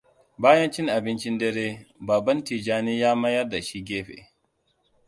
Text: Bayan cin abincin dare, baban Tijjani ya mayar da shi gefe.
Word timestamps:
Bayan 0.37 0.69
cin 0.71 0.87
abincin 0.87 1.37
dare, 1.39 1.85
baban 1.99 2.43
Tijjani 2.43 2.99
ya 2.99 3.15
mayar 3.15 3.49
da 3.49 3.61
shi 3.61 3.83
gefe. 3.85 4.31